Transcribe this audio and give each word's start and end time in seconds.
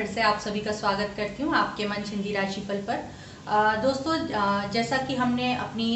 फिर 0.00 0.08
से 0.08 0.20
आप 0.22 0.38
सभी 0.40 0.60
का 0.60 0.72
स्वागत 0.72 1.10
करती 1.16 1.42
हूँ 1.42 1.54
आपके 1.54 1.86
मंच 1.86 2.10
हिंदी 2.10 2.32
राशिफल 2.32 2.76
पर। 2.82 3.00
आ, 3.48 3.74
दोस्तों 3.76 4.14
जैसा 4.72 4.96
कि 4.98 5.14
हमने 5.14 5.52
अपनी 5.54 5.88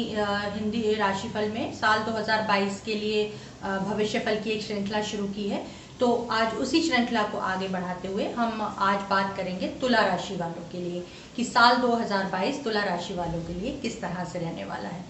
हिंदी 0.55 0.93
राशिफल 0.95 1.49
में 1.49 1.73
साल 1.73 2.03
2022 2.03 2.79
के 2.85 2.95
लिए 2.95 3.23
भविष्य 3.63 4.19
फल 4.19 4.39
की 4.43 4.49
एक 4.49 4.61
श्रृंखला 4.63 5.01
शुरू 5.03 5.25
की 5.35 5.47
है 5.49 5.65
तो 5.99 6.11
आज 6.31 6.53
उसी 6.57 6.81
श्रृंखला 6.81 7.23
को 7.23 7.37
आगे 7.47 7.67
बढ़ाते 7.67 8.07
हुए 8.07 8.27
हम 8.31 8.61
आज 8.61 8.99
बात 9.09 9.35
करेंगे 9.37 9.67
तुला 9.81 10.05
राशि 10.07 10.35
वालों 10.35 10.69
के 10.71 10.81
लिए 10.83 11.03
कि 11.35 11.43
साल 11.45 11.81
2022 11.81 12.63
तुला 12.63 12.83
राशि 12.83 13.13
वालों 13.13 13.41
के 13.43 13.53
लिए 13.53 13.71
किस 13.81 14.01
तरह 14.01 14.23
से 14.33 14.39
रहने 14.39 14.65
वाला 14.65 14.89
है। 14.89 15.03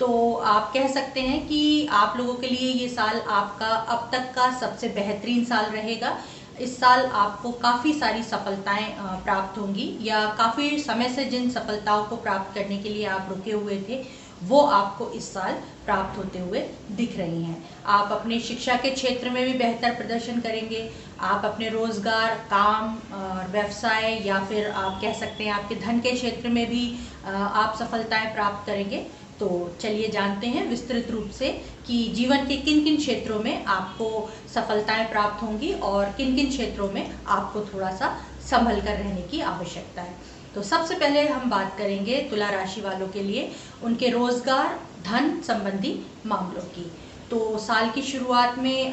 तो 0.00 0.34
आप 0.50 0.70
कह 0.74 0.86
सकते 0.88 1.20
हैं 1.20 1.40
कि 1.46 1.86
आप 1.94 2.16
लोगों 2.16 2.34
के 2.34 2.48
लिए 2.48 2.72
ये 2.74 2.88
साल 2.88 3.20
आपका 3.30 3.66
अब 3.94 4.08
तक 4.12 4.32
का 4.34 4.50
सबसे 4.58 4.88
बेहतरीन 4.90 5.44
साल 5.44 5.64
रहेगा 5.72 6.16
इस 6.60 6.78
साल 6.80 7.04
आपको 7.16 7.50
काफ़ी 7.60 7.92
सारी 7.94 8.22
सफलताएँ 8.22 8.94
प्राप्त 9.24 9.58
होंगी 9.58 9.92
या 10.02 10.24
काफ़ी 10.38 10.78
समय 10.80 11.08
से 11.08 11.24
जिन 11.26 11.50
सफलताओं 11.50 12.04
को 12.04 12.16
प्राप्त 12.18 12.54
करने 12.54 12.78
के 12.78 12.88
लिए 12.88 13.04
आप 13.08 13.26
रुके 13.30 13.52
हुए 13.52 13.76
थे, 13.88 14.00
वो 14.42 14.60
आपको 14.62 15.08
इस 15.10 15.32
साल 15.34 15.52
प्राप्त 15.84 16.18
होते 16.18 16.38
हुए 16.38 16.60
दिख 16.92 17.16
रही 17.18 17.42
हैं। 17.42 17.62
आप 17.88 18.12
अपने 18.12 18.38
शिक्षा 18.40 18.76
के 18.76 18.90
क्षेत्र 18.90 19.30
में 19.30 19.44
भी 19.44 19.52
बेहतर 19.54 19.94
प्रदर्शन 19.94 20.40
करेंगे, 20.40 20.90
आप 21.20 21.44
अपने 21.44 21.68
रोज़गार, 21.68 22.34
काम 22.50 22.96
और 23.14 23.48
व्यवसाय 23.52 24.20
या 24.26 24.38
फिर 24.44 24.66
आप 24.66 25.00
कह 25.00 25.12
सकते 25.14 25.44
हैं 25.44 25.52
आपके 25.52 25.74
धन 25.76 26.00
के 26.00 26.12
क्षेत्र 26.12 26.48
में 26.48 26.66
भी 26.68 26.84
आप 27.24 27.76
सफलताएँ 27.78 28.32
प्राप्त 28.34 28.66
करेंगे। 28.66 29.04
तो 29.40 29.48
चलिए 29.80 30.08
जानते 30.08 30.46
हैं 30.46 30.66
विस्तृत 30.68 31.10
रूप 31.10 31.30
से 31.30 31.48
कि 31.86 32.02
जीवन 32.14 32.46
के 32.46 32.56
किन 32.56 32.84
किन 32.84 32.96
क्षेत्रों 32.96 33.38
में 33.40 33.64
आपको 33.64 34.28
सफलताएँ 34.54 35.08
प्राप्त 35.08 35.42
होंगी 35.42 35.72
और 35.72 36.04
किन 36.10 36.34
किन 36.36 36.48
क्षेत्रों 36.48 36.90
में 36.90 37.10
आपको 37.26 37.60
थोड़ा 37.64 37.90
सा 37.96 38.16
संभल 38.50 38.80
कर 38.80 38.96
रहने 38.96 39.22
की 39.22 39.40
आवश्यकता 39.40 40.02
है। 40.02 40.14
तो 40.54 40.62
सबसे 40.62 40.94
पहले 40.94 41.26
हम 41.28 41.50
बात 41.50 41.76
करेंगे 41.78 42.16
तुला 42.30 42.48
राशि 42.50 42.80
वालों 42.80 43.08
के 43.08 43.22
लिए 43.22 43.50
उनके 43.82 44.08
रोज़गार, 44.08 44.80
धन 45.04 45.40
संबंधी 45.40 46.00
मामलों 46.26 46.62
की। 46.62 46.90
तो 47.30 47.58
साल 47.58 47.90
की 47.90 48.02
शुरुआत 48.02 48.58
में 48.58 48.92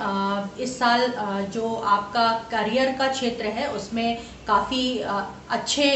इस 0.62 0.78
साल 0.80 1.08
जो 1.54 1.74
आपका 1.76 2.28
करियर 2.52 2.92
का 2.92 3.08
क्षेत्र 3.08 3.46
है, 3.48 3.68
उसमें 3.68 4.18
काफ़ी 4.48 4.98
अच्छे 5.00 5.90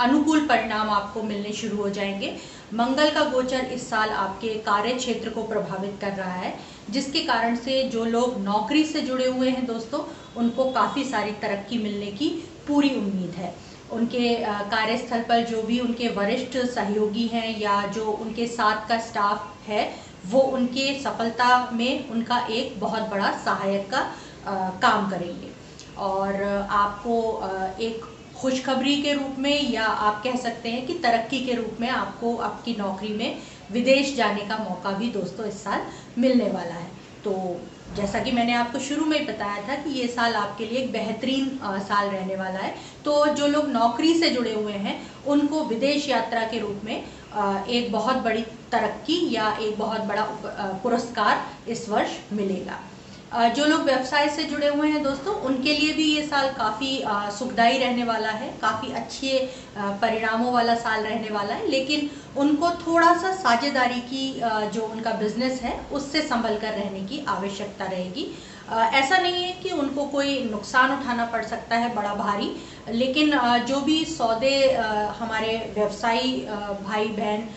अनुकूल 0.00 0.46
परिणाम 0.46 0.90
आपको 0.90 1.22
मिलने 1.22 1.52
शुरू 1.52 1.76
हो 1.76 1.88
जाएँगे। 1.90 2.34
मंगल 2.74 3.10
का 3.10 3.24
गोचर 3.24 3.64
इस 3.74 3.88
साल 3.90 4.10
आपके 4.10 4.54
कार्य 4.64 4.92
क्षेत्र 4.94 5.30
को 5.30 5.42
प्रभावित 5.44 5.98
कर 6.00 6.12
रहा 6.12 6.32
है, 6.32 6.54
जिसके 6.90 7.20
कारण 7.22 7.56
से 7.56 7.82
जो 7.88 8.04
लोग 8.06 8.40
नौकरी 8.40 8.84
से 8.84 9.00
जुड़े 9.02 9.26
हुए 9.26 9.50
हैं 9.50 9.66
दोस्तों, 9.66 10.00
उनको 10.36 10.70
काफ़ी 10.72 11.04
सारी 11.04 11.32
तरक्की 11.42 11.78
मिलने 11.78 12.10
की 12.12 12.28
पूरी 12.68 12.94
उम्मीद 12.96 13.34
है। 13.34 13.54
उनके 13.92 14.34
कार्यस्थल 14.70 15.20
पर 15.20 15.44
जो 15.44 15.62
भी 15.62 15.78
उनके 15.80 16.08
वरिष्ठ 16.14 16.56
सहयोगी 16.66 17.26
हैं 17.26 17.58
या 17.60 17.80
जो 17.86 18.04
उनके 18.04 18.46
साथ 18.46 18.88
का 18.88 18.98
स्टाफ 18.98 19.68
है 19.68 20.07
वो 20.26 20.40
उनके 20.40 20.92
सफलता 21.02 21.48
में 21.72 22.08
उनका 22.10 22.38
एक 22.50 22.78
बहुत 22.80 23.08
बड़ा 23.10 23.30
सहायक 23.44 23.90
का 23.90 23.98
आ, 24.46 24.68
काम 24.80 25.10
करेंगे। 25.10 25.50
और 25.98 26.42
आपको 26.70 27.14
एक 27.80 28.04
खुशखबरी 28.36 28.96
के 29.02 29.12
रूप 29.12 29.38
में 29.38 29.70
या 29.70 29.84
आप 29.84 30.22
कह 30.24 30.36
सकते 30.36 30.68
हैं 30.68 30.86
कि 30.86 30.94
तरक्की 30.94 31.44
के 31.46 31.54
रूप 31.54 31.80
में 31.80 31.88
आपको 31.90 32.36
आपकी 32.38 32.74
नौकरी 32.78 33.14
में 33.14 33.38
विदेश 33.72 34.14
जाने 34.16 34.40
का 34.40 34.58
मौका 34.58 34.90
भी 34.90 35.08
दोस्तों 35.12 35.46
इस 35.46 35.62
साल 35.64 35.80
मिलने 36.18 36.50
वाला 36.50 36.74
है। 36.74 36.86
तो 37.24 37.34
जैसा 37.96 38.18
कि 38.18 38.32
मैंने 38.32 38.54
आपको 38.54 38.78
शुरू 38.78 39.04
में 39.04 39.18
ही 39.18 39.24
बताया 39.26 39.62
था 39.68 39.74
कि 39.74 39.90
ये 39.90 40.06
साल 40.08 40.34
आपके 40.34 40.66
लिए 40.66 40.78
एक 40.78 40.92
बेहतरीन 40.92 41.48
साल 41.62 42.08
रहने 42.08 42.36
वाला 42.36 42.58
है। 42.58 42.74
तो 43.04 43.26
जो 43.34 43.46
लोग 43.46 43.68
नौकरी 43.68 44.14
से 44.14 44.30
जुड़े 44.30 44.54
हुए 44.54 44.72
हैं 44.74 45.00
उनको 45.26 45.64
विदेश 45.64 46.08
यात्रा 46.08 46.44
के 46.44 46.58
रूप 46.58 46.80
में 46.84 46.96
एक 47.66 47.92
बहुत 47.92 48.16
बड़ी 48.16 48.44
तरक्की 48.72 49.18
या 49.32 49.50
एक 49.60 49.78
बहुत 49.78 50.00
बड़ा 50.00 50.24
पुरस्कार 50.82 51.70
इस 51.70 51.88
वर्ष 51.88 52.18
मिलेगा। 52.32 52.78
जो 53.30 53.64
लोग 53.66 53.80
व्यवसाय 53.84 54.28
से 54.28 54.44
जुड़े 54.44 54.68
हुए 54.68 54.88
हैं 54.88 55.02
दोस्तों, 55.02 55.34
उनके 55.36 55.72
लिए 55.72 55.92
भी 55.92 56.04
ये 56.04 56.22
साल 56.26 56.48
काफ़ी 56.52 56.92
सुखदायी 57.38 57.78
रहने 57.78 58.04
वाला 58.04 58.30
है, 58.30 58.48
काफ़ी 58.60 58.92
अच्छे 58.92 59.50
परिणामों 59.76 60.52
वाला 60.52 60.74
साल 60.76 61.02
रहने 61.02 61.30
वाला 61.30 61.54
है, 61.54 61.68
लेकिन 61.70 62.10
उनको 62.36 62.70
थोड़ा 62.86 63.12
सा 63.18 63.32
साझेदारी 63.34 64.00
की 64.02 64.40
जो 64.74 64.82
उनका 64.84 65.12
बिज़नेस 65.14 65.60
है, 65.62 65.78
उससे 65.92 66.22
संभल 66.22 66.56
कर 66.56 66.72
रहने 66.72 67.00
की 67.02 67.24
आवश्यकता 67.28 67.84
रहेगी। 67.86 68.26
ऐसा 68.70 69.18
नहीं 69.18 69.42
है 69.42 69.52
कि 69.52 69.70
उनको 69.72 70.04
कोई 70.06 70.42
नुकसान 70.44 70.92
उठाना 70.92 71.24
पड़ 71.26 71.44
सकता 71.44 71.76
है, 71.76 71.94
बड़ा 71.94 72.14
भारी, 72.14 72.50
लेकिन 72.90 73.36
जो 73.68 73.80
भी 73.80 74.04
सौदे 74.06 74.56
हमारे 75.18 75.56
व्यवसायी 75.74 76.32
भाई 76.82 77.08
बहन 77.18 77.48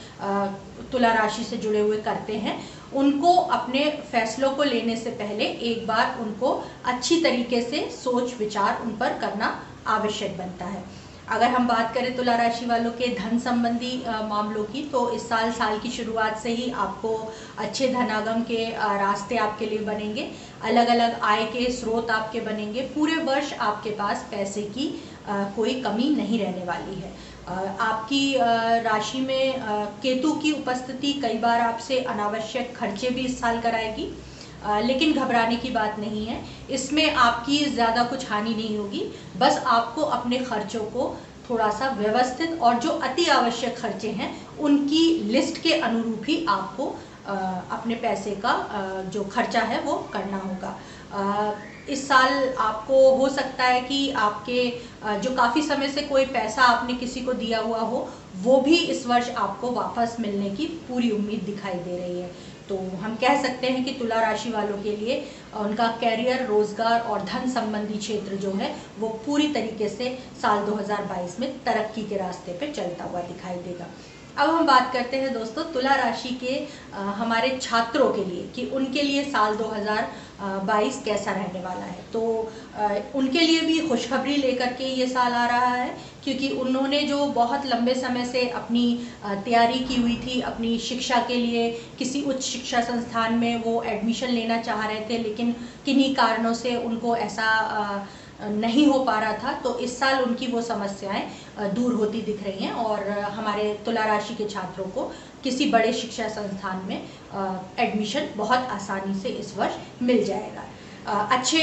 तुला 0.92 1.12
राशि 1.14 1.44
से 1.44 1.58
जुड़े 1.58 1.80
हुए 1.80 1.98
करते 2.02 2.36
हैं 2.36 2.60
उनको 2.94 3.36
अपने 3.58 3.90
फैसलों 4.12 4.52
को 4.52 4.64
लेने 4.64 4.96
से 4.96 5.10
पहले 5.20 5.46
एक 5.70 5.86
बार 5.88 6.18
उनको 6.22 6.52
अच्छी 6.86 7.22
तरीके 7.22 7.62
से 7.62 7.90
सोच, 7.94 8.34
विचार 8.40 8.82
उन 8.84 8.98
पर 8.98 9.18
करना 9.20 9.60
आवश्यक 9.90 10.38
बनता 10.38 10.66
है। 10.66 10.84
अगर 11.30 11.48
हम 11.48 11.68
बात 11.68 11.94
करें 11.94 12.16
तुला 12.16 12.36
राशि 12.36 12.66
वालों 12.66 12.92
के 12.92 13.08
धन 13.16 13.38
संबंधी 13.40 14.04
मामलों 14.24 14.64
की 14.64 14.82
तो 14.84 15.10
इस 15.12 15.28
साल 15.30 15.52
साल 15.52 15.78
की 15.80 15.90
शुरुआत 15.90 16.38
से 16.38 16.52
ही 16.52 16.70
आपको 16.78 17.14
अच्छे 17.58 17.88
धनागम 17.88 18.42
के 18.42 18.66
रास्ते 18.98 19.38
आपके 19.38 19.66
लिए 19.66 19.80
बनेंगे। 19.86 20.30
अलग 20.64 20.88
अलग 20.90 21.20
आय 21.24 21.46
के 21.46 21.72
स्रोत 21.72 22.12
आपके 22.12 22.42
बनेंगे। 22.42 22.82
पूरे 22.96 23.16
वर्ष 23.24 23.54
आपके 23.62 23.90
पास 23.96 24.28
पैसे 24.32 24.62
की 24.76 24.88
कोई 25.30 25.82
कमी 25.82 26.10
नहीं 26.16 26.40
रहने 26.40 26.66
वाली 26.66 26.96
है। 26.96 27.14
आपकी 27.48 28.36
राशि 28.84 29.22
में 29.22 29.62
केतु 30.04 30.32
की 30.34 30.52
उपस्थिति 30.52 31.14
कई 31.14 31.38
बार 31.38 31.62
आपसे 31.62 32.00
अनावश्यक 32.00 32.76
खर्चे 32.76 33.10
भी 33.10 33.22
इस 33.22 33.40
साल 33.40 33.60
कराएगी। 33.62 34.12
लेकिन 34.84 35.14
घबराने 35.14 35.56
की 35.56 35.70
बात 35.72 36.00
नहीं 36.00 36.26
है। 36.26 36.40
इसमें 36.72 37.14
आपकी 37.14 37.58
ज़्यादा 37.66 38.04
कुछ 38.04 38.30
हानि 38.32 38.54
नहीं 38.56 38.78
होगी। 38.78 39.04
बस 39.38 39.62
आपको 39.68 40.02
अपने 40.18 40.38
खर्चों 40.40 40.84
को 40.88 41.16
थोड़ा 41.50 41.70
सा 41.70 41.90
व्यवस्थित 41.92 42.60
और 42.62 42.80
जो 42.80 42.90
अति 42.90 43.26
आवश्यक 43.30 43.78
खर्चे 43.78 44.10
हैं, 44.10 44.30
उनकी 44.60 45.06
लिस्ट 45.32 45.62
के 45.64 45.74
अनुरूप 45.74 46.24
ही 46.28 46.46
आपको 46.50 46.86
अपने 47.28 47.96
पैसे 47.96 48.32
का 48.46 48.54
जो 49.14 49.24
खर्चा 49.26 49.62
है 49.62 49.82
वो 49.82 49.94
करना 50.14 50.38
होगा। 50.38 50.76
इस 51.90 52.08
साल 52.08 52.54
आपको 52.60 52.98
हो 53.16 53.28
सकता 53.30 53.64
है 53.64 53.82
कि 53.82 54.10
आपके 54.20 54.70
जो 55.22 55.36
काफ़ी 55.36 55.62
समय 55.62 55.90
से 55.90 56.02
कोई 56.04 56.26
पैसा 56.28 56.64
आपने 56.64 56.94
किसी 56.94 57.22
को 57.22 57.34
दिया 57.34 57.60
हुआ 57.60 57.80
हो 57.80 58.08
वो 58.44 58.60
भी 58.62 58.76
इस 58.76 59.06
वर्ष 59.08 59.30
आपको 59.30 59.72
वापस 59.72 60.16
मिलने 60.20 60.50
की 60.50 60.66
पूरी 60.90 61.10
उम्मीद 61.12 61.42
दिखाई 61.46 61.74
दे 61.76 61.98
रही 61.98 62.20
है। 62.20 62.30
तो 62.70 62.76
हम 62.98 63.16
कह 63.22 63.42
सकते 63.42 63.68
हैं 63.68 63.84
कि 63.86 63.92
तुला 63.92 64.20
राशि 64.22 64.50
वालों 64.50 64.78
के 64.84 64.96
लिए 64.98 65.18
उनका 65.60 65.88
कैरियर 66.02 66.46
रोज़गार 66.48 67.02
और 67.02 67.24
धन 67.24 67.50
संबंधी 67.52 67.98
क्षेत्र 67.98 68.36
जो 68.36 68.52
है 68.54 68.74
वो 69.00 69.08
पूरी 69.26 69.48
तरीके 69.54 69.90
से 69.90 70.18
साल 70.42 70.66
2022 70.66 71.40
में 71.40 71.52
तरक्की 71.64 72.04
के 72.04 72.18
रास्ते 72.18 72.54
पर 72.54 72.74
चलता 72.74 73.04
हुआ 73.04 73.22
दिखाई 73.24 73.56
देगा। 73.58 73.88
अब 74.38 74.50
हम 74.50 74.66
बात 74.68 74.94
करते 74.94 75.18
हैं 75.18 75.34
दोस्तों 75.34 75.64
तुला 75.74 75.96
राशि 75.96 76.30
के 76.44 76.56
आ, 76.94 77.02
हमारे 77.04 77.58
छात्रों 77.62 78.10
के 78.14 78.24
लिए 78.26 78.48
कि 78.56 78.66
उनके 78.76 79.02
लिए 79.02 79.24
साल 79.32 79.56
2022 80.42 81.02
कैसा 81.06 81.32
रहने 81.32 81.60
वाला 81.60 81.86
है। 81.86 82.04
तो 82.14 82.22
उनके 83.16 83.40
लिए 83.40 83.62
भी 83.62 83.80
खुशखबरी 83.88 84.36
लेकर 84.38 84.74
के 84.74 84.84
ये 84.96 85.08
साल 85.08 85.34
आ 85.34 85.46
रहा 85.48 85.74
है, 85.74 85.90
क्योंकि 86.24 86.50
उन्होंने 86.62 87.02
जो 87.04 87.26
बहुत 87.32 87.66
लंबे 87.66 87.94
समय 87.96 88.26
से 88.26 88.48
अपनी 88.50 88.84
तैयारी 89.26 89.80
की 89.80 89.96
हुई 89.96 90.16
थी, 90.18 90.40
अपनी 90.42 90.78
शिक्षा 90.80 91.20
के 91.28 91.36
लिए, 91.36 91.70
किसी 92.00 92.22
उच्च 92.22 92.42
शिक्षा 92.44 92.82
संस्थान 92.82 93.34
में 93.34 93.64
वो 93.64 93.82
एडमिशन 93.84 94.28
लेना 94.30 94.58
चाह 94.62 94.86
रहे 94.88 95.00
थे, 95.10 95.18
लेकिन 95.18 95.56
किन्हीं 95.86 96.14
कारणों 96.16 96.54
से 96.54 96.76
उनको 96.76 97.16
ऐसा 97.18 97.48
नहीं 98.42 98.86
हो 98.88 99.00
पा 99.04 99.20
रहा 99.20 99.34
था 99.34 99.54
तो 99.54 99.78
इस 99.80 99.98
साल 100.00 100.24
उनकी 100.24 100.48
वो 100.48 100.62
समस्याएँ 100.62 101.74
दूर 101.74 101.94
होती 101.94 102.22
दिख 102.22 102.44
रही 102.44 102.66
हैं 102.66 102.74
और 102.74 103.10
हमारे 103.10 103.74
तुला 103.86 104.06
राशि 104.06 104.36
के 104.36 104.48
छात्रों 104.50 104.86
को 104.86 105.12
किसी 105.44 105.70
बड़े 105.72 105.94
शिक्षा 105.94 106.28
संस्थान 106.30 106.86
में 106.88 106.98
एडमिशन 107.80 108.28
बहुत 108.38 108.68
आसानी 108.72 109.20
से 109.20 109.30
इस 109.30 109.56
वर्ष 109.58 109.78
मिल 110.02 110.24
जाएगा। 110.26 110.64
अच्छे 111.06 111.62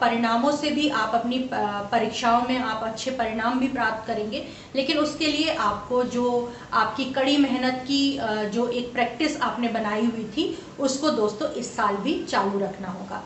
परिणामों 0.00 0.50
से 0.52 0.70
भी 0.70 0.88
आप 0.90 1.14
अपनी 1.14 1.38
परीक्षाओं 1.52 2.42
में 2.48 2.58
आप 2.58 2.82
अच्छे 2.84 3.10
परिणाम 3.10 3.60
भी 3.60 3.68
प्राप्त 3.68 4.06
करेंगे, 4.06 4.46
लेकिन 4.76 4.98
उसके 4.98 5.26
लिए 5.26 5.54
आपको 5.56 6.02
जो 6.04 6.52
आपकी 6.72 7.04
कड़ी 7.12 7.36
मेहनत 7.36 7.84
की 7.86 8.18
जो 8.54 8.66
एक 8.68 8.92
प्रैक्टिस 8.92 9.40
आपने 9.40 9.68
बनाई 9.70 10.06
हुई 10.06 10.24
थी, 10.36 10.56
उसको 10.80 11.10
दोस्तों 11.10 11.50
इस 11.52 11.74
साल 11.76 11.96
भी 11.96 12.22
चालू 12.24 12.58
रखना 12.60 12.88
होगा। 12.88 13.22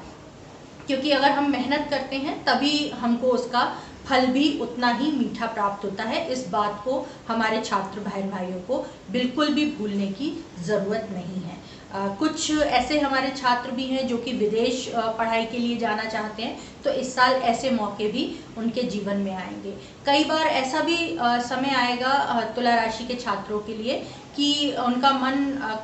क्योंकि 0.86 1.10
अगर 1.10 1.30
हम 1.30 1.50
मेहनत 1.50 1.86
करते 1.90 2.16
हैं 2.18 2.42
तभी 2.44 2.88
हमको 3.00 3.26
उसका 3.30 3.64
फल 4.06 4.26
भी 4.26 4.48
उतना 4.60 4.88
ही 4.92 5.10
मीठा 5.12 5.46
प्राप्त 5.48 5.84
होता 5.84 6.04
है। 6.04 6.26
इस 6.32 6.48
बात 6.48 6.80
को 6.84 7.06
हमारे 7.28 7.60
छात्र 7.62 8.00
बहन 8.00 8.30
भाइयों 8.30 8.60
को 8.60 8.84
बिल्कुल 9.10 9.52
भी 9.54 9.64
भूलने 9.78 10.06
की 10.12 10.32
ज़रूरत 10.64 11.08
नहीं 11.12 11.40
है। 11.42 11.56
आ, 11.92 12.08
कुछ 12.14 12.50
ऐसे 12.50 12.98
हमारे 13.00 13.30
छात्र 13.36 13.70
भी 13.70 13.84
हैं 13.84 14.06
जो 14.08 14.16
कि 14.18 14.32
विदेश 14.34 14.88
पढ़ाई 14.94 15.44
के 15.44 15.58
लिए 15.58 15.76
जाना 15.78 16.04
चाहते 16.06 16.42
हैं 16.42 16.73
तो 16.84 16.90
इस 16.92 17.14
साल 17.14 17.32
ऐसे 17.44 17.70
मौके 17.70 18.08
भी 18.12 18.24
उनके 18.58 18.82
जीवन 18.84 19.16
में 19.18 19.34
आएँगे। 19.34 19.70
कई 20.06 20.24
बार 20.24 20.46
ऐसा 20.46 20.80
भी 20.80 20.96
समय 21.44 21.74
आएगा 21.76 22.40
तुला 22.56 22.74
राशि 22.74 23.04
के 23.04 23.14
छात्रों 23.14 23.58
के 23.60 23.74
लिए 23.74 23.96
कि 24.36 24.74
उनका 24.80 25.10
मन 25.12 25.34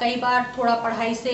कई 0.01 0.17
बार 0.17 0.53
थोड़ा 0.59 0.75
पढ़ाई 0.77 1.15
से 1.15 1.33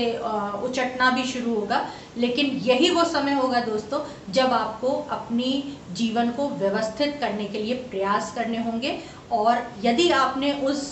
उचटना 0.64 1.10
भी 1.10 1.24
शुरू 1.24 1.54
होगा। 1.54 1.86
लेकिन 2.16 2.46
यही 2.64 2.90
वो 2.90 3.04
समय 3.04 3.32
होगा 3.32 3.60
दोस्तों, 3.60 4.00
जब 4.32 4.52
आपको 4.52 4.92
अपनी 5.10 5.78
जीवन 5.92 6.30
को 6.30 6.48
व्यवस्थित 6.50 7.16
करने 7.20 7.44
के 7.44 7.58
लिए 7.58 7.74
प्रयास 7.90 8.32
करने 8.34 8.62
होंगे। 8.62 8.98
और 9.32 9.62
यदि 9.84 10.08
आपने 10.12 10.52
उस 10.62 10.82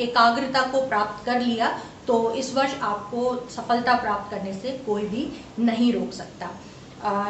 एकाग्रता 0.00 0.62
को 0.66 0.86
प्राप्त 0.88 1.24
कर 1.26 1.40
लिया 1.40 1.68
तो 2.06 2.14
इस 2.32 2.54
वर्ष 2.54 2.74
आपको 2.82 3.22
सफलता 3.50 3.94
प्राप्त 3.94 4.30
करने 4.30 4.52
से 4.52 4.70
कोई 4.86 5.02
भी 5.06 5.26
नहीं 5.58 5.92
रोक 5.92 6.12
सकता। 6.12 6.48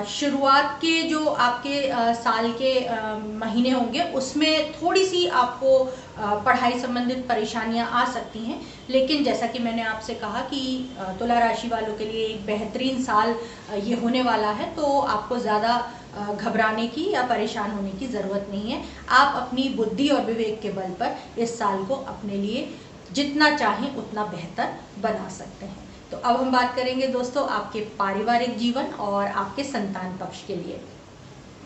शुरुआत 0.08 0.78
के 0.82 1.02
जो 1.02 1.24
आपके 1.26 1.88
आ, 1.88 2.12
साल 2.14 2.50
के 2.52 2.84
आ, 2.84 3.14
महीने 3.14 3.70
होंगे 3.70 4.02
उसमें 4.12 4.72
थोड़ी 4.72 5.04
सी 5.04 5.26
आपको 5.26 5.78
आ, 6.18 6.34
पढ़ाई 6.36 6.78
संबंधित 6.80 7.24
परेशानियाँ 7.28 7.88
आ 7.92 8.04
सकती 8.12 8.38
हैं। 8.40 8.60
लेकिन 8.90 9.24
जैसा 9.24 9.46
कि 9.46 9.58
मैंने 9.58 9.82
आपसे 9.84 10.14
कहा 10.14 10.40
कि 10.44 10.60
तुला 11.18 11.38
राशि 11.38 11.68
वालों 11.68 11.94
के 11.94 12.04
लिए 12.04 12.24
एक 12.26 12.44
बेहतरीन 12.46 13.02
साल 13.02 13.34
ये 13.78 13.96
होने 13.96 14.22
वाला 14.22 14.50
है 14.52 14.74
तो 14.76 14.98
आपको 14.98 15.38
ज़्यादा 15.38 15.76
घबराने 16.32 16.86
की 16.88 17.10
या 17.12 17.22
परेशान 17.24 17.70
होने 17.70 17.90
की 17.92 18.06
ज़रूरत 18.08 18.46
नहीं 18.50 18.70
है। 18.70 18.82
आप 19.10 19.36
अपनी 19.36 19.68
बुद्धि 19.76 20.08
और 20.08 20.24
विवेक 20.24 20.60
के 20.60 20.70
बल 20.70 20.94
पर 21.00 21.40
इस 21.42 21.58
साल 21.58 21.84
को 21.84 21.94
अपने 22.14 22.36
लिए 22.36 22.68
जितना 23.12 23.50
चाहें 23.56 23.94
उतना 23.96 24.24
बेहतर 24.26 24.72
बना 25.00 25.28
सकते 25.28 25.66
हैं। 25.66 25.87
तो 26.10 26.16
अब 26.18 26.36
हम 26.36 26.50
बात 26.52 26.74
करेंगे 26.76 27.06
दोस्तों 27.08 27.48
आपके 27.50 27.80
पारिवारिक 27.98 28.56
जीवन 28.58 28.84
और 29.00 29.26
आपके 29.26 29.64
संतान 29.64 30.16
पक्ष 30.18 30.46
के 30.46 30.54
लिए। 30.56 30.80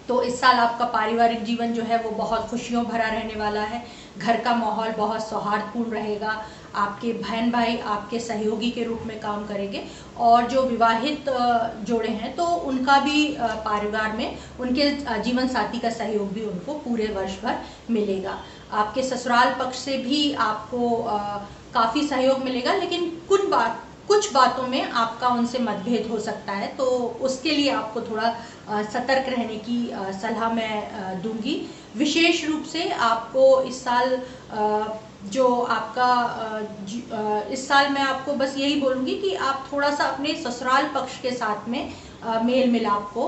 तो 0.09 0.23
इस 0.23 0.41
साल 0.41 0.57
आपका 0.57 0.85
पारिवारिक 0.85 1.43
जीवन 1.45 1.73
जो 1.73 1.83
है 1.83 1.99
वो 2.03 2.11
बहुत 2.13 2.49
खुशियों 2.49 2.85
भरा 2.85 3.09
रहने 3.09 3.35
वाला 3.35 3.61
है। 3.63 3.83
घर 4.19 4.41
का 4.41 4.55
माहौल 4.55 4.91
बहुत 4.93 5.29
सौहार्दपूर्ण 5.29 5.91
रहेगा। 5.91 6.43
आपके 6.77 7.13
बहन 7.13 7.51
भाई 7.51 7.77
आपके 7.79 8.19
सहयोगी 8.21 8.71
के 8.71 8.85
रूप 8.85 9.03
में 9.07 9.19
काम 9.21 9.47
करेंगे 9.47 9.85
और 10.19 10.47
जो 10.47 10.63
विवाहित 10.63 11.31
जोड़े 11.87 12.09
हैं 12.11 12.35
तो 12.37 12.45
उनका 12.45 12.99
भी 13.01 13.25
परिवार 13.39 14.17
में 14.17 14.37
उनके 14.61 14.91
जीवन 15.21 15.49
साथी 15.49 15.79
का 15.79 15.91
सहयोग 15.93 16.33
भी 16.33 16.45
उनको 16.45 16.75
पूरे 16.81 17.07
वर्ष 17.15 17.41
भर 17.43 17.59
मिलेगा। 17.91 18.39
आपके 18.73 19.03
ससुराल 19.05 19.55
पक्ष 19.55 19.79
से 19.79 19.97
भी 19.99 20.33
आपको 20.35 21.03
काफ़ी 21.75 22.07
सहयोग 22.09 22.45
मिलेगा, 22.45 22.75
लेकिन 22.75 23.11
कुछ 23.29 23.47
बात 23.47 23.83
कुछ 24.13 24.33
बातों 24.33 24.67
में 24.69 24.91
आपका 24.93 25.29
उनसे 25.35 25.59
मतभेद 25.59 26.07
हो 26.11 26.19
सकता 26.21 26.53
है 26.53 26.67
तो 26.77 26.87
उसके 27.29 27.51
लिए 27.51 27.71
आपको 27.73 28.01
थोड़ा 28.01 28.29
सतर्क 28.85 29.29
रहने 29.29 29.57
की 29.69 29.79
सलाह 30.21 30.53
मैं 30.55 31.23
दूँगी। 31.23 31.55
विशेष 31.97 32.45
रूप 32.45 32.65
से 32.65 32.89
आपको 33.07 33.45
इस 33.63 33.83
साल 33.85 34.11
जो 35.25 35.61
आपका 35.63 37.47
इस 37.53 37.67
साल 37.69 37.89
मैं 37.89 38.03
आपको 38.03 38.33
बस 38.35 38.55
यही 38.59 38.81
बोलूँगी 38.81 39.15
कि 39.15 39.35
आप 39.35 39.69
थोड़ा 39.73 39.91
सा 39.91 40.05
अपने 40.05 40.35
ससुराल 40.37 40.89
पक्ष 40.95 41.21
के 41.23 41.31
साथ 41.33 41.69
में 41.69 41.93
मेल 42.45 42.71
मिलाप 42.71 43.11
को 43.15 43.25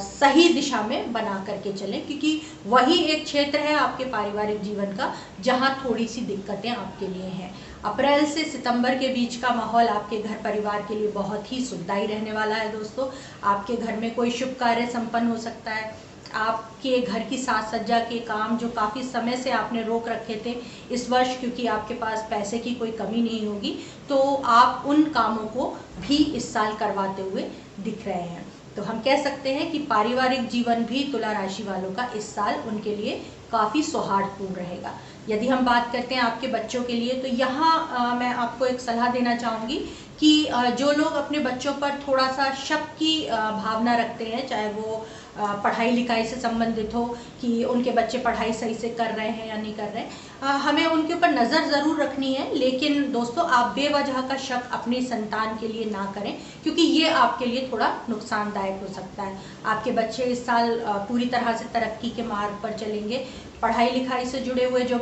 सही 0.00 0.48
दिशा 0.54 0.80
में 0.82 1.12
बना 1.12 1.42
करके 1.46 1.72
चलें, 1.72 2.06
क्योंकि 2.06 2.40
वही 2.66 2.96
एक 3.04 3.24
क्षेत्र 3.24 3.58
है 3.58 3.74
आपके 3.74 4.04
पारिवारिक 4.04 4.62
जीवन 4.62 4.92
का, 4.96 5.12
जहाँ 5.40 5.70
थोड़ी 5.84 6.06
सी 6.08 6.20
दिक्कतें 6.22 6.70
आपके 6.70 7.08
लिए 7.08 7.28
हैं। 7.28 7.54
अप्रैल 7.84 8.24
से 8.26 8.44
सितंबर 8.44 8.94
के 8.98 9.08
बीच 9.08 9.36
का 9.36 9.54
माहौल 9.54 9.88
आपके 9.88 10.18
घर 10.18 10.34
परिवार 10.44 10.84
के 10.88 10.94
लिए 10.94 11.08
बहुत 11.12 11.52
ही 11.52 11.60
सुखदायी 11.64 12.06
रहने 12.06 12.32
वाला 12.32 12.54
है 12.54 12.72
दोस्तों। 12.72 13.08
आपके 13.44 13.76
घर 13.76 13.96
में 13.96 14.14
कोई 14.14 14.30
शुभ 14.30 14.56
कार्य 14.60 14.86
संपन्न 14.86 15.28
हो 15.28 15.36
सकता 15.38 15.70
है 15.70 15.96
आपके 16.34 17.00
घर 17.00 17.22
की 17.28 17.38
साज 17.38 17.64
सज्जा 17.70 17.98
के 18.00 18.18
काम 18.22 18.56
जो 18.58 18.68
काफ़ी 18.70 19.02
समय 19.04 19.36
से 19.36 19.50
आपने 19.52 19.82
रोक 19.82 20.08
रखे 20.08 20.40
थे 20.46 20.56
इस 20.90 21.08
वर्ष, 21.10 21.38
क्योंकि 21.40 21.66
आपके 21.68 21.94
पास 21.94 22.26
पैसे 22.30 22.58
की 22.58 22.74
कोई 22.74 22.90
कमी 22.92 23.22
नहीं 23.22 23.46
होगी 23.46 23.74
तो 24.08 24.18
आप 24.46 24.84
उन 24.86 25.04
कामों 25.10 25.46
को 25.48 25.66
भी 26.00 26.16
इस 26.16 26.52
साल 26.52 26.76
करवाते 26.76 27.22
हुए 27.22 27.50
दिख 27.80 28.06
रहे 28.06 28.22
हैं। 28.22 28.46
तो 28.76 28.82
हम 28.82 29.00
कह 29.00 29.22
सकते 29.22 29.54
हैं 29.54 29.70
कि 29.70 29.78
पारिवारिक 29.86 30.48
जीवन 30.48 30.84
भी 30.84 31.02
तुला 31.12 31.32
राशि 31.32 31.62
वालों 31.62 31.92
का 31.92 32.08
इस 32.16 32.34
साल 32.34 32.60
उनके 32.68 32.94
लिए 32.96 33.20
काफ़ी 33.52 33.82
सौहार्दपूर्ण 33.82 34.54
रहेगा। 34.54 34.92
यदि 35.28 35.48
हम 35.48 35.64
बात 35.64 35.90
करते 35.92 36.14
हैं 36.14 36.22
आपके 36.22 36.46
बच्चों 36.48 36.82
के 36.82 36.92
लिए 36.92 37.14
तो 37.22 37.28
यहाँ 37.28 38.14
मैं 38.16 38.32
आपको 38.34 38.66
एक 38.66 38.80
सलाह 38.80 39.10
देना 39.12 39.34
चाहूँगी 39.36 39.78
कि 40.20 40.48
जो 40.78 40.90
लोग 40.92 41.14
अपने 41.16 41.38
बच्चों 41.40 41.72
पर 41.74 41.98
थोड़ा 42.08 42.26
सा 42.32 42.52
शक 42.58 42.84
की 42.98 43.14
भावना 43.30 43.94
रखते 43.96 44.24
हैं, 44.24 44.46
चाहे 44.48 44.68
वो 44.72 45.06
पढ़ाई 45.38 45.90
लिखाई 45.90 46.24
से 46.26 46.36
संबंधित 46.36 46.94
हो 46.94 47.04
कि 47.40 47.64
उनके 47.64 47.90
बच्चे 47.92 48.18
पढ़ाई 48.18 48.52
सही 48.52 48.74
से 48.74 48.88
कर 48.90 49.10
रहे 49.10 49.28
हैं 49.28 49.46
या 49.48 49.56
नहीं 49.56 49.74
कर 49.74 49.88
रहे 49.88 50.02
हैं 50.02 50.56
हमें 50.60 50.84
उनके 50.86 51.14
ऊपर 51.14 51.30
नज़र 51.30 51.68
ज़रूर 51.70 52.02
रखनी 52.02 52.32
है, 52.34 52.54
लेकिन 52.54 53.10
दोस्तों, 53.12 53.46
आप 53.48 53.74
बेवजह 53.74 54.20
का 54.22 54.36
शक 54.38 54.68
अपने 54.72 55.00
संतान 55.02 55.56
के 55.58 55.68
लिए 55.68 55.84
ना 55.90 56.04
करें, 56.14 56.36
क्योंकि 56.62 56.82
ये 56.82 57.08
आपके 57.10 57.46
लिए 57.46 57.68
थोड़ा 57.72 57.92
नुकसानदायक 58.08 58.80
हो 58.82 58.94
सकता 58.94 59.22
है। 59.22 59.36
आपके 59.66 59.90
बच्चे 59.92 60.24
इस 60.24 60.44
साल 60.46 60.78
पूरी 61.08 61.26
तरह 61.28 61.56
से 61.56 61.64
तरक्की 61.74 62.10
के 62.10 62.22
मार्ग 62.24 62.58
पर 62.62 62.72
चलेंगे 62.78 63.24
पढ़ाई 63.62 63.90
लिखाई 63.90 64.26
से 64.26 64.40
जुड़े 64.40 64.64
हुए 64.64 64.80
जो 64.84 64.98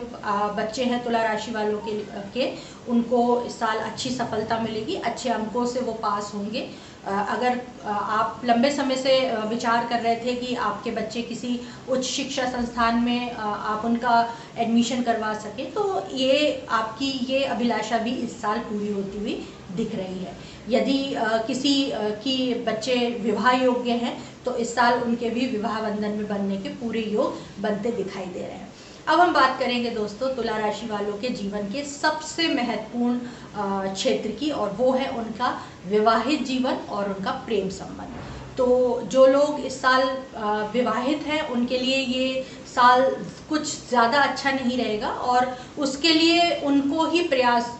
बच्चे 0.56 0.84
हैं 0.84 1.02
तुला 1.04 1.22
राशि 1.22 1.50
वालों 1.52 1.78
के 1.80 1.98
के, 2.34 2.52
उनको 2.88 3.20
इस 3.46 3.58
साल 3.60 3.78
अच्छी 3.80 4.10
सफलता 4.10 4.58
मिलेगी, 4.60 4.94
अच्छे 4.96 5.28
अंकों 5.30 5.64
से 5.66 5.80
वो 5.80 5.92
पास 6.02 6.30
होंगे। 6.34 6.68
अगर 7.06 7.60
आप 7.86 8.40
लंबे 8.44 8.70
समय 8.70 8.96
से 8.96 9.18
विचार 9.48 9.86
कर 9.88 10.00
रहे 10.00 10.14
थे 10.24 10.34
कि 10.36 10.54
आपके 10.68 10.90
बच्चे 10.90 11.22
किसी 11.22 11.60
उच्च 11.88 12.04
शिक्षा 12.04 12.44
संस्थान 12.50 13.02
में 13.02 13.32
आप 13.32 13.84
उनका 13.84 14.14
एडमिशन 14.58 15.02
करवा 15.02 15.32
सकें 15.40 15.70
तो 15.72 15.84
ये 16.14 16.66
आपकी 16.70 17.10
ये 17.28 17.44
अभिलाषा 17.46 17.98
भी 17.98 18.14
इस 18.24 18.40
साल 18.42 18.58
पूरी 18.60 18.92
होती 18.92 19.18
हुई 19.18 19.34
दिख 19.76 19.94
रही 19.94 20.18
है। 20.20 20.36
यदि 20.70 20.98
किसी 21.46 21.74
की 22.22 22.54
बच्चे 22.64 22.94
विवाह 23.22 23.52
योग्य 23.54 23.92
हैं 23.96 24.16
तो 24.44 24.56
इस 24.58 24.74
साल 24.74 25.00
उनके 25.00 25.30
भी 25.30 25.46
विवाह 25.48 25.80
बंधन 25.82 26.10
में 26.12 26.26
बनने 26.28 26.56
के 26.58 26.68
पूरे 26.76 27.02
योग 27.02 27.60
बनते 27.62 27.90
दिखाई 27.92 28.26
दे 28.26 28.40
रहे 28.40 28.50
हैं। 28.52 28.74
अब 29.06 29.20
हम 29.20 29.32
बात 29.32 29.58
करेंगे 29.58 29.90
दोस्तों, 29.90 30.28
तुला 30.36 30.56
राशि 30.58 30.86
वालों 30.86 31.12
के 31.18 31.28
जीवन 31.30 31.68
के 31.72 31.84
सबसे 31.86 32.48
महत्वपूर्ण 32.54 33.92
क्षेत्र 33.92 34.30
की, 34.30 34.50
और 34.50 34.74
वो 34.78 34.92
है 34.92 35.08
उनका 35.18 35.50
विवाहित 35.88 36.42
जीवन 36.46 36.78
और 36.90 37.08
उनका 37.08 37.30
प्रेम 37.46 37.68
संबंध। 37.70 38.56
तो 38.56 38.66
जो 39.06 39.26
लोग 39.28 39.60
इस 39.60 39.80
साल 39.80 40.02
विवाहित 40.72 41.26
हैं, 41.26 41.40
उनके 41.48 41.78
लिए 41.78 41.96
ये 41.96 42.44
साल 42.66 43.02
कुछ 43.48 43.88
ज़्यादा 43.88 44.22
अच्छा 44.22 44.50
नहीं 44.52 44.76
रहेगा, 44.78 45.08
और 45.08 45.56
उसके 45.78 46.12
लिए 46.12 46.50
उनको 46.64 47.06
ही 47.06 47.22
प्रयास 47.28 47.74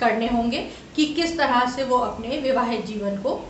करने 0.00 0.28
होंगे। 0.28 0.68
कि 0.96 1.04
किस 1.14 1.36
तरह 1.38 1.64
से 1.70 1.84
वो 1.84 1.98
अपने 2.00 2.38
विवाहित 2.40 2.86
जीवन 2.86 3.16
को 3.18 3.40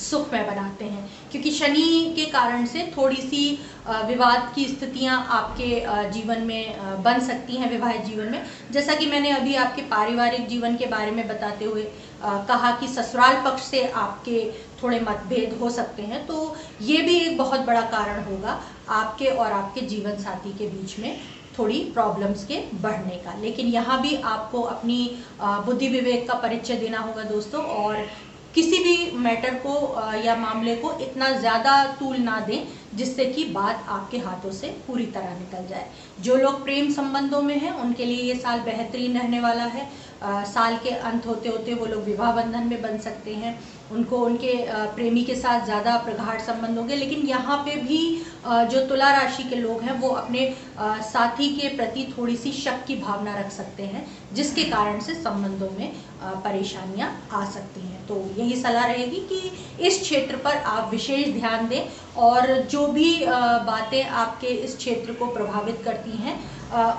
सुखमय 0.00 0.42
बनाते 0.44 0.84
हैं। 0.84 1.08
क्योंकि 1.32 1.50
शनि 1.50 2.12
के 2.16 2.24
कारण 2.26 2.64
से 2.66 2.80
थोड़ी 2.96 3.16
सी 3.16 3.58
विवाद 4.06 4.50
की 4.54 4.64
स्थितियाँ 4.66 5.18
आपके 5.30 5.68
जीवन 6.12 6.40
में 6.42 7.02
बन 7.02 7.20
सकती 7.20 7.56
हैं, 7.56 7.70
विवाहित 7.70 8.04
जीवन 8.04 8.30
में। 8.30 8.42
जैसा 8.72 8.94
कि 8.94 9.06
मैंने 9.06 9.30
अभी 9.30 9.54
आपके 9.56 9.82
पारिवारिक 9.90 10.46
जीवन 10.48 10.76
के 10.76 10.86
बारे 10.86 11.10
में 11.10 11.26
बताते 11.28 11.64
हुए 11.64 11.82
कहा 12.22 12.70
कि 12.80 12.88
ससुराल 12.88 13.40
पक्ष 13.44 13.62
से 13.62 13.86
आपके 13.86 14.42
थोड़े 14.82 15.00
मतभेद 15.00 15.56
हो 15.60 15.70
सकते 15.70 16.02
हैं 16.02 16.26
तो 16.26 16.56
ये 16.82 17.02
भी 17.02 17.18
एक 17.18 17.38
बहुत 17.38 17.60
बड़ा 17.60 17.80
कारण 17.92 18.22
होगा 18.24 18.60
आपके 18.92 19.26
और 19.26 19.52
आपके 19.52 19.80
जीवन 19.86 20.16
साथी 20.18 20.52
के 20.58 20.66
बीच 20.68 20.98
में। 20.98 21.16
थोड़ी 21.58 21.78
प्रॉब्लम्स 21.94 22.44
के 22.44 22.60
बढ़ने 22.82 23.16
का। 23.24 23.34
लेकिन 23.40 23.66
यहाँ 23.68 24.00
भी 24.02 24.14
आपको 24.26 24.60
अपनी 24.74 24.98
बुद्धि 25.40 25.88
विवेक 25.88 26.28
का 26.28 26.38
परिचय 26.38 26.76
देना 26.76 26.98
होगा 26.98 27.22
दोस्तों, 27.24 27.62
और 27.64 28.06
किसी 28.54 28.78
भी 28.78 29.10
मैटर 29.18 29.54
को 29.66 29.74
या 30.16 30.36
मामले 30.36 30.74
को 30.76 30.92
इतना 31.00 31.30
ज़्यादा 31.38 31.84
तूल 32.00 32.16
ना 32.18 32.38
दें 32.40 32.66
जिससे 32.94 33.24
कि 33.26 33.44
बात 33.52 33.84
आपके 33.90 34.18
हाथों 34.20 34.50
से 34.52 34.68
पूरी 34.86 35.06
तरह 35.08 35.38
निकल 35.38 35.66
जाए। 35.68 35.86
जो 36.20 36.36
लोग 36.36 36.62
प्रेम 36.64 36.90
संबंधों 36.92 37.42
में 37.42 37.58
हैं 37.58 37.72
उनके 37.74 38.04
लिए 38.04 38.22
ये 38.22 38.34
साल 38.36 38.60
बेहतरीन 38.62 39.18
रहने 39.18 39.40
वाला 39.40 39.64
है। 39.66 39.88
आ, 40.22 40.42
साल 40.44 40.76
के 40.78 40.90
अंत 40.90 41.26
होते 41.26 41.48
होते 41.48 41.74
वो 41.74 41.86
लोग 41.86 42.04
विवाह 42.04 42.32
बंधन 42.32 42.66
में 42.66 42.82
बन 42.82 42.98
सकते 43.00 43.34
हैं। 43.34 43.58
उनको 43.92 44.18
उनके 44.18 44.52
प्रेमी 44.94 45.22
के 45.24 45.34
साथ 45.36 45.64
ज़्यादा 45.64 45.96
प्रगाढ़ 46.04 46.40
संबंध 46.42 46.78
होंगे। 46.78 46.96
लेकिन 46.96 47.26
यहाँ 47.28 47.56
पे 47.64 47.74
भी 47.78 47.98
जो 48.44 48.86
तुला 48.88 49.10
राशि 49.12 49.42
के 49.44 49.56
लोग 49.56 49.82
हैं 49.82 49.98
वो 50.00 50.08
अपने 50.10 50.46
साथी 50.78 51.48
के 51.56 51.68
प्रति 51.76 52.06
थोड़ी 52.16 52.36
सी 52.36 52.52
शक 52.54 52.84
की 52.86 52.96
भावना 52.96 53.38
रख 53.38 53.50
सकते 53.52 53.82
हैं 53.84 54.06
जिसके 54.34 54.64
कारण 54.70 55.00
से 55.00 55.14
संबंधों 55.16 55.70
में 55.78 55.92
परेशानियाँ 56.22 57.10
आ 57.32 57.44
सकती 57.50 57.80
हैं। 57.80 58.06
तो 58.06 58.24
यही 58.38 58.56
सलाह 58.56 58.86
रहेगी 58.86 59.20
कि 59.28 59.86
इस 59.86 60.00
क्षेत्र 60.00 60.36
पर 60.36 60.56
आप 60.56 60.90
विशेष 60.90 61.28
ध्यान 61.34 61.68
दें 61.68 61.82
और 62.18 62.60
भी 62.88 63.24
बातें 63.66 64.04
आपके 64.04 64.46
इस 64.46 64.76
क्षेत्र 64.76 65.12
को 65.12 65.26
प्रभावित 65.26 65.80
करती 65.84 66.16
हैं 66.16 66.36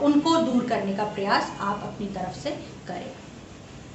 उनको 0.01 0.35
दूर 0.41 0.65
करने 0.69 0.93
का 0.93 1.03
प्रयास 1.13 1.51
आप 1.61 1.83
अपनी 1.83 2.07
तरफ़ 2.15 2.37
से 2.39 2.51
करें। 2.87 3.11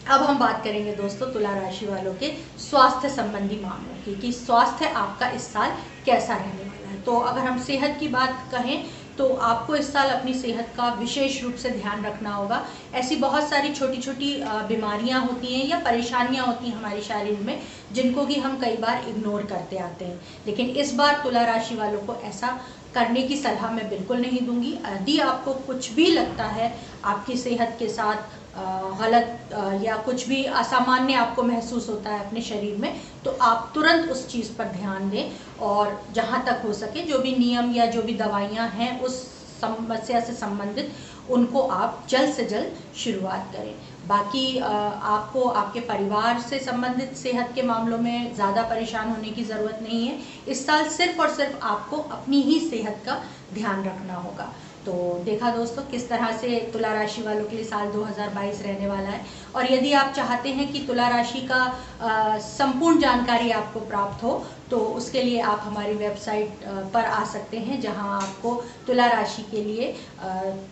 अब 0.07 0.23
हम 0.23 0.39
बात 0.39 0.63
करेंगे 0.65 0.93
दोस्तों 0.95 1.27
तुला 1.33 1.53
राशि 1.55 1.87
वालों 1.87 2.15
के 2.15 2.33
स्वास्थ्य 2.61 3.09
संबंधी 3.09 3.57
मामलों 3.57 3.97
की, 4.05 4.15
कि 4.15 4.33
स्वास्थ्य 4.33 4.87
आपका 4.87 5.29
इस 5.31 5.53
साल 5.53 5.77
कैसा 6.07 6.35
रहने 6.35 6.63
वाला 6.63 6.89
है। 6.89 7.01
तो 7.03 7.17
अगर 7.21 7.41
हम 7.41 7.61
सेहत 7.63 7.97
की 8.01 8.09
बात 8.09 8.49
कहें 8.53 8.85
तो 9.21 9.33
आपको 9.45 9.75
इस 9.77 9.93
साल 9.93 10.09
अपनी 10.09 10.35
सेहत 10.35 10.73
का 10.77 10.89
विशेष 10.95 11.43
रूप 11.45 11.55
से 11.55 11.71
ध्यान 11.71 12.05
रखना 12.05 12.31
होगा। 12.31 12.65
ऐसी 12.95 13.17
बहुत 13.17 13.49
सारी 13.49 13.73
छोटी 13.75 13.97
छोटी 13.97 14.33
बीमारियाँ 14.69 15.21
होती 15.23 15.53
हैं 15.55 15.67
या 15.69 15.79
परेशानियाँ 15.79 16.47
होती 16.47 16.69
हैं 16.69 16.77
हमारे 16.77 17.01
शरीर 17.03 17.41
में, 17.41 17.61
जिनको 17.93 18.25
कि 18.27 18.39
हम 18.41 18.59
कई 18.61 18.77
बार 18.77 19.05
इग्नोर 19.09 19.43
करते 19.43 19.79
आते 19.79 20.05
हैं। 20.05 20.21
लेकिन 20.47 20.71
इस 20.77 20.95
बार 20.95 21.21
तुला 21.25 21.45
राशि 21.45 21.75
वालों 21.75 22.01
को 22.01 22.15
ऐसा 22.25 22.59
करने 22.95 23.23
की 23.23 23.37
सलाह 23.37 23.71
मैं 23.71 23.89
बिल्कुल 23.91 24.21
नहीं 24.21 24.41
दूँगी। 24.47 24.73
यदि 24.87 25.19
आपको 25.21 25.55
कुछ 25.55 25.93
भी 25.93 26.07
लगता 26.07 26.45
है, 26.45 26.75
आपकी 27.05 27.37
सेहत 27.37 27.77
के 27.79 27.89
साथ 27.89 28.40
गलत 28.57 29.51
या 29.85 29.97
कुछ 29.97 30.29
भी 30.29 30.45
असामान्य 30.61 31.15
आपको 31.15 31.43
महसूस 31.43 31.89
होता 31.89 32.11
है 32.11 32.25
अपने 32.27 32.41
शरीर 32.43 32.77
में 32.77 32.95
तो 33.25 33.31
आप 33.43 33.71
तुरंत 33.75 34.11
उस 34.11 34.27
चीज़ 34.29 34.53
पर 34.53 34.69
ध्यान 34.71 35.11
दें 35.11 35.31
और 35.67 36.01
जहाँ 36.13 36.45
तक 36.47 36.63
हो 36.65 36.73
सके 36.73 37.03
जो 37.03 37.19
भी 37.19 37.37
नियम 37.39 37.73
या 37.75 37.87
जो 37.87 38.03
भी 38.03 38.15
दवाइयाँ 38.15 38.69
हैं 38.69 38.99
उस 39.01 39.19
समस्या 39.61 40.21
से 40.21 40.33
संबंधित, 40.33 40.93
उनको 41.31 41.63
आप 41.63 42.07
जल्द 42.11 42.31
से 42.33 42.45
जल्द 42.45 42.77
शुरुआत 42.97 43.51
करें। 43.53 43.75
बाकी 44.09 44.59
आपको 44.59 45.47
आपके 45.49 45.81
परिवार 45.81 46.39
से 46.41 46.59
संबंधित 46.59 47.15
सेहत 47.17 47.53
के 47.55 47.63
मामलों 47.63 47.99
में 47.99 48.35
ज़्यादा 48.35 48.63
परेशान 48.63 49.11
होने 49.11 49.31
की 49.31 49.45
ज़रूरत 49.45 49.79
नहीं 49.83 50.07
है। 50.07 50.17
इस 50.49 50.67
साल 50.67 50.89
सिर्फ़ 50.89 51.21
और 51.21 51.31
सिर्फ़ 51.31 51.57
आपको 51.65 51.97
अपनी 52.11 52.41
ही 52.43 52.59
सेहत 52.61 53.03
का 53.07 53.21
ध्यान 53.53 53.85
रखना 53.85 54.15
होगा। 54.17 54.53
तो 54.87 54.93
देखा 55.25 55.51
दोस्तों, 55.51 55.83
किस 55.85 56.09
तरह 56.09 56.31
से 56.39 56.59
तुला 56.73 56.93
राशि 56.95 57.23
वालों 57.23 57.45
के 57.45 57.57
लिए 57.57 57.65
साल 57.65 57.89
2022 57.93 58.63
रहने 58.63 58.87
वाला 58.87 59.09
है। 59.09 59.21
और 59.55 59.73
यदि 59.73 59.93
आप 59.95 60.13
चाहते 60.15 60.49
हैं 60.51 60.71
कि 60.73 60.79
तुला 60.87 61.09
राशि 61.09 61.41
का 61.51 62.39
संपूर्ण 62.41 62.99
जानकारी 63.01 63.51
आपको 63.53 63.81
प्राप्त 63.83 64.23
हो 64.25 64.43
तो 64.71 64.79
उसके 64.97 65.23
लिए 65.23 65.41
आप 65.43 65.61
हमारी 65.65 65.95
वेबसाइट 65.95 66.65
पर 66.93 67.05
आ 67.05 67.25
सकते 67.27 67.59
हैं, 67.59 67.81
जहाँ 67.81 68.21
आपको 68.21 68.55
तुला 68.87 69.07
राशि 69.09 69.43
के 69.51 69.65
लिए 69.65 69.95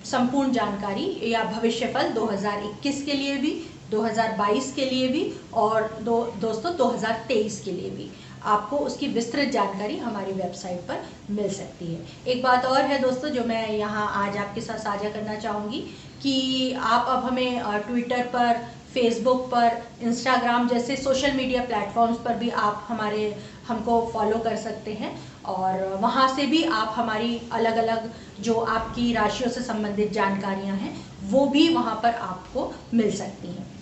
संपूर्ण 0.06 0.52
जानकारी 0.52 1.32
या 1.32 1.42
भविष्यफल 1.46 2.12
2021 2.12 3.02
के 3.04 3.12
लिए 3.12 3.36
भी 3.36 3.50
2022 3.90 4.72
के 4.72 4.84
लिए 4.84 5.08
भी, 5.08 5.32
और 5.54 5.98
दो, 6.02 6.16
दोस्तों 6.40 6.76
2023 6.76 7.60
के 7.60 7.72
लिए 7.72 7.90
भी। 7.90 8.10
आपको 8.44 8.76
उसकी 8.78 9.06
विस्तृत 9.08 9.48
जानकारी 9.48 9.98
हमारी 9.98 10.32
वेबसाइट 10.32 10.80
पर 10.80 11.04
मिल 11.30 11.50
सकती 11.50 11.86
है। 11.86 12.00
एक 12.26 12.42
बात 12.42 12.64
और 12.64 12.80
है 12.82 12.98
दोस्तों, 12.98 13.30
जो 13.30 13.44
मैं 13.44 13.68
यहाँ 13.68 14.10
आज 14.16 14.36
आपके 14.36 14.60
साथ 14.60 14.78
साझा 14.78 15.08
करना 15.08 15.34
चाहूँगी 15.36 15.80
कि 16.22 16.72
आप 16.72 17.06
अब 17.08 17.24
हमें 17.24 17.60
ट्विटर 17.86 18.22
पर 18.26 18.66
फेसबुक 18.94 19.40
पर 19.46 19.82
इंस्टाग्राम 20.02 20.68
जैसे 20.68 20.96
सोशल 20.96 21.32
मीडिया 21.32 21.64
प्लेटफॉर्म्स 21.64 22.18
पर 22.18 22.34
भी 22.34 22.50
आप 22.50 22.84
हमारे, 22.88 23.36
हमको 23.68 24.00
फॉलो 24.12 24.38
कर 24.38 24.56
सकते 24.56 24.92
हैं 24.92 25.16
और 25.46 25.98
वहाँ 26.02 26.28
से 26.36 26.46
भी 26.46 26.62
आप 26.64 26.94
हमारी 26.96 27.40
अलग 27.52 27.76
अलग 27.76 28.10
जो 28.40 28.54
आपकी 28.54 29.12
राशियों 29.14 29.50
से 29.50 29.60
संबंधित 29.60 30.12
जानकारियाँ 30.12 30.76
हैं, 30.76 30.96
वो 31.22 31.46
भी 31.46 31.68
वहाँ 31.74 32.00
पर 32.02 32.14
आपको 32.14 32.72
मिल 32.94 33.16
सकती 33.16 33.48
हैं। 33.48 33.77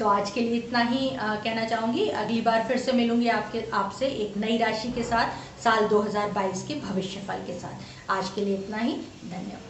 तो 0.00 0.08
आज 0.08 0.30
के 0.30 0.40
लिए 0.40 0.56
इतना 0.56 0.78
ही 0.78 1.16
आ, 1.16 1.34
कहना 1.34 1.64
चाहूँगी। 1.64 2.06
अगली 2.08 2.40
बार 2.40 2.64
फिर 2.68 2.76
से 2.76 2.92
मिलूँगी 2.92 3.28
आपके 3.28 3.64
आपसे 3.72 4.06
एक 4.06 4.36
नई 4.36 4.56
राशि 4.58 4.92
के 4.92 5.02
साथ 5.04 5.60
साल 5.64 5.88
2022 5.88 6.62
के 6.68 6.74
भविष्यफल 6.80 7.46
के 7.46 7.58
साथ। 7.60 8.10
आज 8.10 8.30
के 8.30 8.44
लिए 8.44 8.54
इतना 8.54 8.78
ही। 8.78 8.92
धन्यवाद। 9.30 9.69